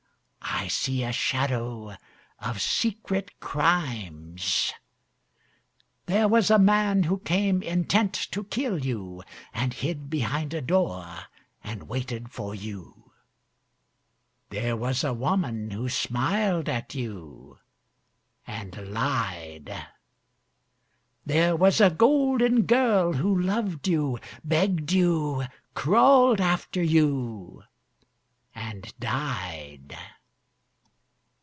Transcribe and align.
I 0.63 0.67
see 0.67 1.03
a 1.03 1.11
shadow 1.11 1.95
of 2.37 2.61
secret 2.61 3.39
crimes. 3.39 4.71
'There 6.05 6.27
was 6.27 6.51
a 6.51 6.59
man 6.59 7.03
who 7.03 7.17
came 7.17 7.63
intent 7.63 8.13
to 8.31 8.43
kill 8.43 8.77
you, 8.77 9.23
And 9.53 9.73
hid 9.73 10.07
behind 10.09 10.53
a 10.53 10.61
door 10.61 11.07
and 11.63 11.89
waited 11.89 12.29
for 12.31 12.53
you; 12.53 13.11
There 14.49 14.75
was 14.77 15.03
a 15.03 15.13
woman 15.13 15.71
who 15.71 15.89
smiled 15.89 16.69
at 16.69 16.93
you 16.93 17.57
and 18.45 18.87
lied. 18.93 19.73
There 21.25 21.55
was 21.55 21.81
a 21.81 21.89
golden 21.89 22.63
girl 22.63 23.13
who 23.13 23.41
loved 23.41 23.87
you, 23.87 24.19
begged 24.43 24.91
you, 24.91 25.43
Crawled 25.73 26.39
after 26.39 26.83
you, 26.83 27.63
and 28.53 28.93
died. 28.99 29.97